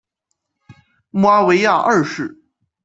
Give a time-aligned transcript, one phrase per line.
[1.11, 2.41] 穆阿维亚二世。